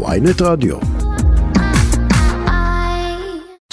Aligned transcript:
ויינט 0.00 0.42
רדיו. 0.42 0.76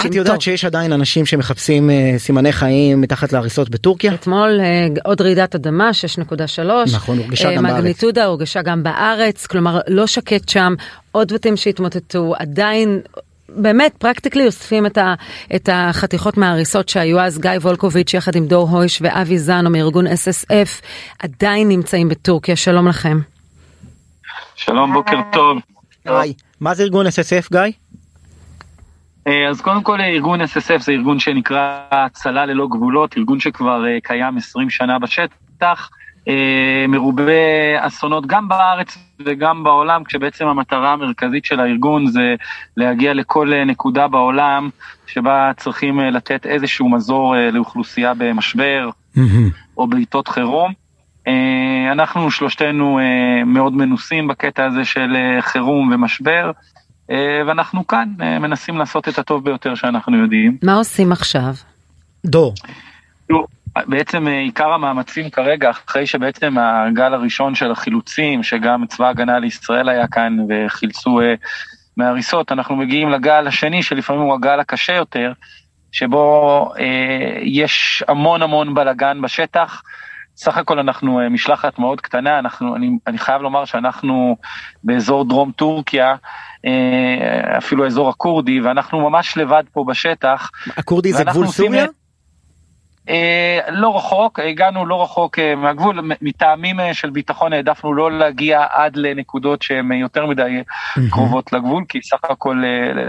את 0.06 0.14
יודעת 0.14 0.40
שיש 0.40 0.64
עדיין 0.64 0.92
אנשים 0.92 1.26
שמחפשים 1.26 1.90
אה, 1.90 2.14
סימני 2.18 2.52
חיים 2.52 3.00
מתחת 3.00 3.32
להריסות 3.32 3.70
בטורקיה? 3.70 4.14
אתמול 4.14 4.60
אה, 4.60 4.86
עוד 5.04 5.20
רעידת 5.20 5.54
אדמה 5.54 5.90
6.3. 6.24 6.94
נכון, 6.94 7.18
הורגשה 7.18 7.56
גם 7.56 7.62
בארץ. 7.62 7.78
מגניטודה 7.78 8.24
הורגשה 8.24 8.62
גם 8.62 8.82
בארץ, 8.82 9.46
כלומר 9.46 9.80
לא 9.88 10.06
שקט 10.06 10.48
שם, 10.48 10.74
עוד 11.12 11.32
בתים 11.32 11.56
שהתמוטטו, 11.56 12.34
עדיין 12.38 13.00
באמת 13.48 13.92
פרקטיקלי 13.98 14.46
אוספים 14.46 14.86
את, 14.86 14.98
ה, 14.98 15.14
את 15.56 15.68
החתיכות 15.72 16.36
מההריסות 16.36 16.88
שהיו 16.88 17.20
אז 17.20 17.38
גיא 17.38 17.50
וולקוביץ' 17.50 18.14
יחד 18.14 18.36
עם 18.36 18.46
דור 18.46 18.68
הויש 18.68 19.02
ואבי 19.02 19.38
זאנו 19.38 19.70
מארגון 19.70 20.06
SSF 20.06 20.82
עדיין 21.18 21.68
נמצאים 21.68 22.08
בטורקיה, 22.08 22.56
שלום 22.56 22.88
לכם. 22.88 23.20
שלום, 24.54 24.92
בוקר 24.92 25.16
טוב. 25.32 25.58
גיא, 26.06 26.32
מה 26.60 26.74
זה 26.74 26.82
ארגון 26.82 27.06
SSF 27.06 27.48
גיא? 27.52 27.72
אה, 29.26 29.48
אז 29.48 29.60
קודם 29.60 29.82
כל 29.82 30.00
ארגון 30.00 30.40
SSF 30.40 30.78
זה 30.78 30.92
ארגון 30.92 31.18
שנקרא 31.18 31.80
הצלה 31.90 32.46
ללא 32.46 32.66
גבולות, 32.66 33.16
ארגון 33.16 33.40
שכבר 33.40 33.86
אה, 33.86 33.98
קיים 34.02 34.36
20 34.36 34.70
שנה 34.70 34.98
בשטח, 34.98 35.90
אה, 36.28 36.84
מרובה 36.88 37.32
אסונות 37.78 38.26
גם 38.26 38.48
בארץ 38.48 38.98
וגם 39.26 39.64
בעולם, 39.64 40.04
כשבעצם 40.04 40.46
המטרה 40.46 40.92
המרכזית 40.92 41.44
של 41.44 41.60
הארגון 41.60 42.06
זה 42.06 42.34
להגיע 42.76 43.14
לכל 43.14 43.64
נקודה 43.66 44.08
בעולם 44.08 44.68
שבה 45.06 45.50
צריכים 45.56 46.00
לתת 46.00 46.46
איזשהו 46.46 46.88
מזור 46.88 47.34
לאוכלוסייה 47.52 48.14
במשבר 48.14 48.90
או 49.76 49.86
בעיתות 49.86 50.28
חירום. 50.28 50.79
אנחנו 51.92 52.30
שלושתנו 52.30 52.98
מאוד 53.46 53.72
מנוסים 53.72 54.28
בקטע 54.28 54.64
הזה 54.64 54.84
של 54.84 55.16
חירום 55.40 55.92
ומשבר. 55.92 56.50
אה, 57.10 57.42
ואנחנו 57.46 57.86
כאן 57.86 58.08
אה, 58.20 58.38
מנסים 58.38 58.78
לעשות 58.78 59.08
את 59.08 59.18
הטוב 59.18 59.44
ביותר 59.44 59.74
שאנחנו 59.74 60.16
יודעים. 60.16 60.56
מה 60.62 60.74
עושים 60.74 61.12
עכשיו? 61.12 61.52
דור. 62.26 62.54
בעצם 63.76 64.28
אה, 64.28 64.38
עיקר 64.38 64.72
המאמצים 64.72 65.30
כרגע, 65.30 65.70
אחרי 65.70 66.06
שבעצם 66.06 66.54
הגל 66.58 67.14
הראשון 67.14 67.54
של 67.54 67.70
החילוצים, 67.70 68.42
שגם 68.42 68.86
צבא 68.86 69.06
ההגנה 69.06 69.38
לישראל 69.38 69.88
היה 69.88 70.06
כאן 70.06 70.36
וחילצו 70.48 71.20
מהריסות, 71.96 72.52
אנחנו 72.52 72.76
מגיעים 72.76 73.08
לגל 73.08 73.46
השני, 73.46 73.82
שלפעמים 73.82 74.22
הוא 74.22 74.34
הגל 74.34 74.60
הקשה 74.60 74.92
יותר, 74.92 75.32
שבו 75.92 76.72
אה, 76.78 77.38
יש 77.42 78.04
המון 78.08 78.42
המון 78.42 78.74
בלאגן 78.74 79.20
בשטח. 79.22 79.82
סך 80.42 80.56
הכל 80.56 80.78
אנחנו 80.78 81.20
משלחת 81.30 81.78
מאוד 81.78 82.00
קטנה, 82.00 82.38
אנחנו, 82.38 82.76
אני, 82.76 82.90
אני 83.06 83.18
חייב 83.18 83.42
לומר 83.42 83.64
שאנחנו 83.64 84.36
באזור 84.84 85.24
דרום 85.24 85.52
טורקיה, 85.52 86.14
אה, 86.66 87.58
אפילו 87.58 87.84
האזור 87.84 88.08
הכורדי, 88.08 88.60
ואנחנו 88.60 89.10
ממש 89.10 89.36
לבד 89.36 89.62
פה 89.72 89.84
בשטח. 89.88 90.50
הכורדי 90.76 91.12
זה 91.12 91.24
גבול 91.24 91.46
סוריה? 91.46 91.86
אה, 93.10 93.58
לא 93.68 93.96
רחוק, 93.96 94.40
הגענו 94.40 94.86
לא 94.86 95.02
רחוק 95.02 95.38
אה, 95.38 95.54
מהגבול, 95.56 96.00
מטעמים 96.20 96.80
אה, 96.80 96.94
של 96.94 97.10
ביטחון 97.10 97.52
העדפנו 97.52 97.94
לא 97.94 98.18
להגיע 98.18 98.66
עד 98.70 98.96
לנקודות 98.96 99.62
שהן 99.62 99.92
יותר 99.92 100.26
מדי 100.26 100.62
קרובות 101.10 101.52
לגבול, 101.52 101.84
כי 101.88 102.02
סך 102.02 102.24
הכל 102.24 102.62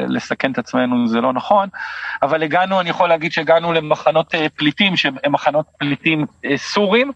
לסכן 0.08 0.52
את 0.52 0.58
עצמנו 0.58 1.08
זה 1.08 1.22
לא 1.22 1.34
נכון, 1.34 1.70
אבל 2.22 2.44
הגענו, 2.44 2.80
אני 2.80 2.90
יכול 2.90 3.10
להגיד 3.10 3.32
שהגענו 3.32 3.74
למחנות 3.74 4.34
פליטים, 4.56 4.98
שהם 4.98 5.16
מחנות 5.30 5.66
פליטים 5.78 6.26
סורים. 6.56 7.12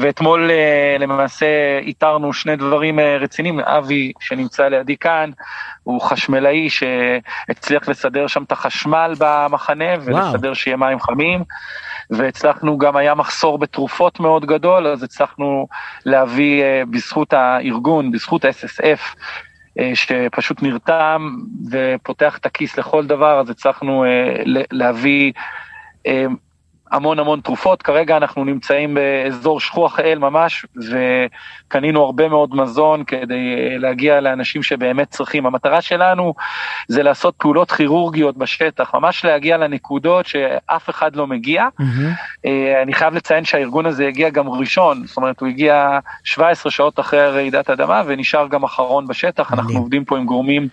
ואתמול 0.00 0.50
למעשה 0.98 1.78
איתרנו 1.78 2.32
שני 2.32 2.56
דברים 2.56 3.00
רציניים, 3.00 3.60
אבי 3.60 4.12
שנמצא 4.20 4.68
לידי 4.68 4.96
כאן, 4.96 5.30
הוא 5.84 6.00
חשמלאי 6.00 6.68
שהצליח 6.70 7.88
לסדר 7.88 8.26
שם 8.26 8.42
את 8.42 8.52
החשמל 8.52 9.14
במחנה 9.18 9.94
ולסדר 10.04 10.54
שיהיה 10.54 10.76
מים 10.76 11.00
חמים, 11.00 11.42
והצלחנו, 12.10 12.78
גם 12.78 12.96
היה 12.96 13.14
מחסור 13.14 13.58
בתרופות 13.58 14.20
מאוד 14.20 14.46
גדול, 14.46 14.86
אז 14.86 15.02
הצלחנו 15.02 15.66
להביא 16.06 16.62
בזכות 16.90 17.32
הארגון, 17.32 18.12
בזכות 18.12 18.44
ה-SSF, 18.44 19.16
שפשוט 19.94 20.62
נרתם 20.62 21.28
ופותח 21.70 22.38
את 22.38 22.46
הכיס 22.46 22.78
לכל 22.78 23.06
דבר, 23.06 23.40
אז 23.40 23.50
הצלחנו 23.50 24.04
להביא 24.70 25.32
המון 26.92 27.18
המון 27.18 27.40
תרופות, 27.40 27.82
כרגע 27.82 28.16
אנחנו 28.16 28.44
נמצאים 28.44 28.94
באזור 28.94 29.60
שכוח 29.60 30.00
אל 30.00 30.18
ממש, 30.18 30.66
וקנינו 30.76 32.04
הרבה 32.04 32.28
מאוד 32.28 32.54
מזון 32.56 33.04
כדי 33.04 33.78
להגיע 33.78 34.20
לאנשים 34.20 34.62
שבאמת 34.62 35.10
צריכים. 35.10 35.46
המטרה 35.46 35.82
שלנו 35.82 36.34
זה 36.88 37.02
לעשות 37.02 37.34
פעולות 37.38 37.72
כירורגיות 37.72 38.36
בשטח, 38.36 38.94
ממש 38.94 39.24
להגיע 39.24 39.56
לנקודות 39.56 40.26
שאף 40.26 40.90
אחד 40.90 41.16
לא 41.16 41.26
מגיע. 41.26 41.68
Mm-hmm. 41.80 42.46
אני 42.82 42.94
חייב 42.94 43.14
לציין 43.14 43.44
שהארגון 43.44 43.86
הזה 43.86 44.06
הגיע 44.06 44.30
גם 44.30 44.48
ראשון, 44.48 45.06
זאת 45.06 45.16
אומרת 45.16 45.40
הוא 45.40 45.48
הגיע 45.48 45.98
17 46.24 46.72
שעות 46.72 47.00
אחרי 47.00 47.26
רעידת 47.28 47.70
אדמה 47.70 48.02
ונשאר 48.06 48.46
גם 48.48 48.64
אחרון 48.64 49.06
בשטח, 49.06 49.50
mm-hmm. 49.50 49.54
אנחנו 49.54 49.78
עובדים 49.78 50.04
פה 50.04 50.16
עם 50.16 50.26
גורמים. 50.26 50.68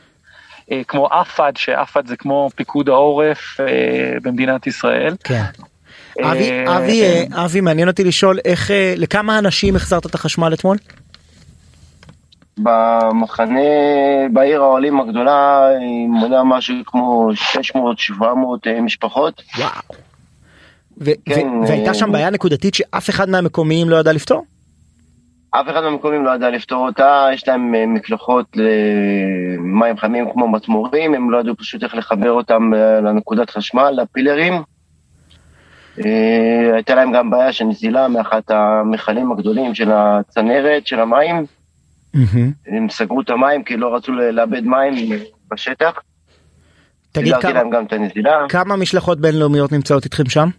אה, 0.72 0.82
כמו 0.88 1.10
אפ"ד, 1.22 1.58
שאפ"ד 1.58 2.08
זה 2.08 2.16
כמו 2.16 2.50
פיקוד 2.56 2.90
העורף 2.90 3.60
אה, 3.60 4.14
במדינת 4.22 4.68
ישראל. 4.68 5.16
כן. 5.24 5.44
אבי, 6.24 6.52
אה, 6.52 6.78
אבי, 6.78 7.04
אה, 7.04 7.46
אבי, 7.46 7.62
מעניין 7.62 7.88
אותי 7.88 8.04
לשאול 8.04 8.40
איך, 8.46 8.72
אה, 8.72 8.94
לכמה 8.98 9.40
אנשים 9.40 9.76
החזרת 9.76 10.06
את 10.06 10.16
החשמל 10.16 10.54
אתמול? 10.54 10.78
במחנה, 12.58 13.60
בעיר 14.34 14.62
העולים 14.62 15.00
הגדולה, 15.00 15.68
מונה 16.08 16.44
משהו 16.44 16.76
כמו 16.86 17.30
600-700 17.34 18.82
משפחות. 18.82 19.42
וואו. 19.58 19.70
כן, 21.26 21.48
והייתה 21.68 21.94
שם 21.94 22.12
בעיה 22.12 22.30
נקודתית 22.30 22.74
שאף 22.74 23.10
אחד 23.10 23.30
מהמקומיים 23.30 23.90
לא 23.90 23.96
ידע 23.96 24.14
לפתור? 24.14 24.46
אף 25.52 25.70
אחד 25.70 25.82
מהמקומיים 25.82 26.26
לא 26.26 26.32
ידע 26.32 26.50
לפתור 26.50 26.88
אותה, 26.88 27.28
יש 27.34 27.48
להם 27.48 27.94
מקלחות 27.94 28.46
למים 28.56 29.98
חמים 29.98 30.32
כמו 30.34 30.48
מטמורים, 30.48 31.14
הם 31.14 31.32
לא 31.32 31.38
ידעו 31.38 31.56
פשוט 31.58 31.84
איך 31.84 31.96
לחבר 31.96 32.32
אותם 32.32 32.72
לנקודת 33.04 33.50
חשמל, 33.50 33.94
לפילרים. 34.02 34.54
אה, 36.00 36.76
הייתה 36.76 36.96
להם 36.96 37.12
גם 37.12 37.30
בעיה 37.30 37.54
של 37.54 37.66
נזילה 37.66 38.08
מאחת 38.08 38.52
המכלים 38.52 39.32
הגדולים 39.32 39.76
של 39.76 39.92
הצנרת, 39.92 40.88
של 40.88 41.00
המים. 41.00 41.46
הם 42.68 42.90
סגרו 42.90 43.22
את 43.22 43.30
המים 43.30 43.64
כי 43.64 43.78
לא 43.78 43.96
רצו 43.96 44.12
לאבד 44.12 44.64
מים 44.64 45.20
בשטח. 45.52 46.00
תגיד 47.12 47.36
כמה. 47.42 47.62
כמה 48.50 48.76
משלחות 48.76 49.20
בינלאומיות 49.20 49.72
נמצאות 49.72 50.06
איתכם 50.06 50.30
שם? 50.30 50.50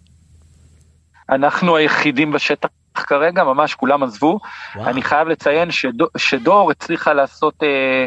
אנחנו 1.31 1.76
היחידים 1.76 2.32
בשטח 2.32 2.69
כרגע, 2.94 3.44
ממש 3.44 3.75
כולם 3.75 4.03
עזבו. 4.03 4.38
וואו. 4.76 4.88
אני 4.88 5.03
חייב 5.03 5.28
לציין 5.28 5.70
שדור, 5.70 6.09
שדור 6.16 6.70
הצליחה 6.70 7.12
לעשות 7.12 7.62
אה, 7.62 8.06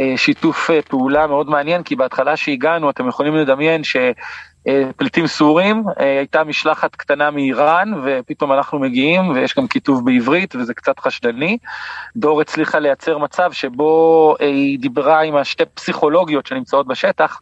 אה, 0.00 0.16
שיתוף 0.16 0.70
אה, 0.70 0.82
פעולה 0.82 1.26
מאוד 1.26 1.50
מעניין, 1.50 1.82
כי 1.82 1.96
בהתחלה 1.96 2.36
שהגענו, 2.36 2.90
אתם 2.90 3.08
יכולים 3.08 3.34
לדמיין 3.36 3.84
ש... 3.84 3.96
אה, 4.66 4.90
פליטים 4.96 5.26
סורים, 5.26 5.84
אה, 6.00 6.18
הייתה 6.18 6.44
משלחת 6.44 6.96
קטנה 6.96 7.30
מאיראן 7.30 7.92
ופתאום 8.04 8.52
אנחנו 8.52 8.78
מגיעים 8.78 9.28
ויש 9.28 9.56
גם 9.56 9.68
כיתוב 9.68 10.04
בעברית 10.04 10.54
וזה 10.54 10.74
קצת 10.74 10.98
חשדני. 10.98 11.58
דור 12.16 12.40
הצליחה 12.40 12.78
לייצר 12.78 13.18
מצב 13.18 13.52
שבו 13.52 14.34
אה, 14.40 14.46
היא 14.46 14.78
דיברה 14.78 15.20
עם 15.20 15.36
השתי 15.36 15.64
פסיכולוגיות 15.74 16.46
שנמצאות 16.46 16.86
בשטח. 16.86 17.40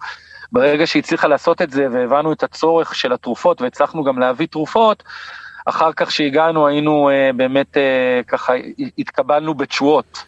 ברגע 0.53 0.87
שהיא 0.87 1.01
הצליחה 1.01 1.29
לעשות 1.29 1.63
את 1.63 1.71
זה 1.71 1.87
והבנו 1.93 2.33
את 2.33 2.43
הצורך 2.43 2.95
של 2.95 3.13
התרופות 3.13 3.63
והצלחנו 3.63 4.05
גם 4.05 4.19
להביא 4.19 4.47
תרופות, 4.47 5.03
אחר 5.67 5.93
כך 5.93 6.11
שהגענו 6.11 6.67
היינו 6.67 7.11
באמת 7.37 7.77
ככה 8.27 8.53
התקבלנו 8.99 9.55
בתשואות. 9.55 10.25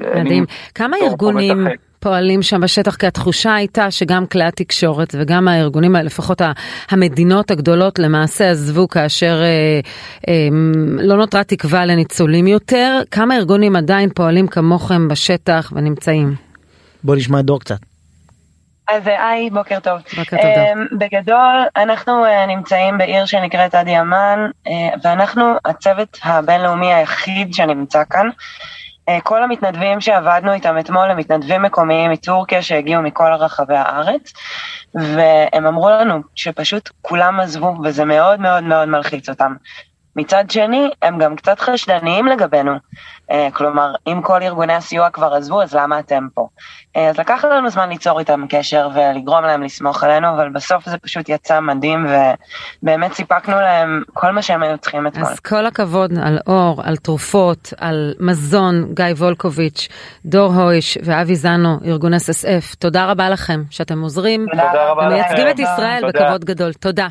מדהים. 0.00 0.44
כמה 0.74 0.96
ארגונים... 0.96 1.66
פועלים 2.04 2.42
שם 2.42 2.60
בשטח, 2.60 2.96
כי 2.96 3.06
התחושה 3.06 3.54
הייתה 3.54 3.90
שגם 3.90 4.26
כלי 4.26 4.44
התקשורת 4.44 5.14
וגם 5.18 5.48
הארגונים, 5.48 5.96
לפחות 5.96 6.42
המדינות 6.90 7.50
הגדולות 7.50 7.98
למעשה 7.98 8.50
עזבו 8.50 8.88
כאשר 8.88 9.42
אה, 9.42 9.80
אה, 10.28 10.48
לא 10.98 11.16
נותרה 11.16 11.44
תקווה 11.44 11.86
לניצולים 11.86 12.46
יותר. 12.46 13.00
כמה 13.10 13.36
ארגונים 13.36 13.76
עדיין 13.76 14.10
פועלים 14.10 14.48
כמוכם 14.48 15.08
בשטח 15.08 15.72
ונמצאים? 15.76 16.34
בוא 17.04 17.16
נשמע 17.16 17.42
דור 17.42 17.60
קצת. 17.60 17.78
אז 18.88 19.06
היי, 19.06 19.50
בוקר 19.50 19.80
טוב. 19.80 19.98
בוקר 20.16 20.36
טוב. 20.36 20.46
Um, 20.46 20.98
בגדול, 20.98 21.64
אנחנו 21.76 22.24
uh, 22.24 22.48
נמצאים 22.48 22.98
בעיר 22.98 23.26
שנקראת 23.26 23.74
אדי 23.74 24.00
אמן, 24.00 24.38
uh, 24.66 24.70
ואנחנו 25.02 25.54
הצוות 25.64 26.18
הבינלאומי 26.24 26.94
היחיד 26.94 27.54
שנמצא 27.54 28.02
כאן. 28.10 28.28
אה, 29.08 29.20
כל 29.20 29.42
המתנדבים 29.42 30.00
שעבדנו 30.00 30.52
איתם 30.52 30.78
אתמול 30.78 31.10
הם 31.10 31.16
מתנדבים 31.16 31.62
מקומיים 31.62 32.10
מטורקיה 32.10 32.62
שהגיעו 32.62 33.02
מכל 33.02 33.32
רחבי 33.32 33.76
הארץ, 33.76 34.32
והם 34.94 35.66
אמרו 35.66 35.90
לנו 35.90 36.20
שפשוט 36.34 36.90
כולם 37.02 37.40
עזבו, 37.40 37.74
וזה 37.84 38.04
מאוד 38.04 38.40
מאוד 38.40 38.64
מאוד 38.64 38.88
מלחיץ 38.88 39.28
אותם. 39.28 39.54
מצד 40.16 40.44
שני, 40.50 40.90
הם 41.02 41.18
גם 41.18 41.36
קצת 41.36 41.60
חשדניים 41.60 42.26
לגבינו. 42.26 42.72
אה, 43.30 43.48
כלומר, 43.52 43.92
אם 44.06 44.20
כל 44.22 44.42
ארגוני 44.42 44.72
הסיוע 44.72 45.10
כבר 45.10 45.34
עזבו, 45.34 45.62
אז 45.62 45.74
למה 45.74 45.98
אתם 45.98 46.26
פה? 46.34 46.48
אה, 46.96 47.08
אז 47.08 47.18
לקח 47.18 47.44
לנו 47.44 47.70
זמן 47.70 47.88
ליצור 47.88 48.18
איתם 48.20 48.44
קשר 48.48 48.88
ולגרום 48.94 49.44
להם 49.44 49.62
לסמוך 49.62 50.04
עלינו, 50.04 50.28
אבל 50.28 50.48
בסוף 50.48 50.88
זה 50.88 50.98
פשוט 50.98 51.28
יצא 51.28 51.60
מדהים, 51.60 52.06
ובאמת 52.82 53.12
סיפקנו 53.12 53.60
להם 53.60 54.02
כל 54.12 54.30
מה 54.30 54.42
שהם 54.42 54.62
היו 54.62 54.78
צריכים 54.78 55.06
אתמול. 55.06 55.26
אז 55.26 55.40
כל 55.40 55.66
הכבוד 55.66 56.12
על 56.22 56.38
אור, 56.46 56.82
על 56.84 56.96
תרופות, 56.96 57.72
על 57.78 58.14
מזון, 58.20 58.94
גיא 58.94 59.04
וולקוביץ', 59.04 59.88
דור 60.24 60.54
הויש 60.54 60.98
ואבי 61.04 61.34
זנו, 61.34 61.78
ארגון 61.84 62.14
SSF, 62.14 62.76
תודה 62.78 63.06
רבה 63.06 63.30
לכם 63.30 63.62
שאתם 63.70 64.02
עוזרים. 64.02 64.46
תודה 64.50 64.90
רבה 64.90 65.06
ומייצגים 65.06 65.48
את 65.50 65.58
ישראל 65.58 66.02
בכבוד 66.08 66.44
גדול. 66.44 66.72
תודה. 66.72 67.08